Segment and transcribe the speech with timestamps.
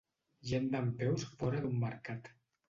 [0.51, 2.33] Gent dempeus fora d'un mercat.